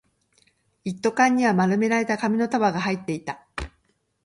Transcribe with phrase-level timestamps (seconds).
[0.83, 3.45] 一斗缶には丸められた紙の束が入っていた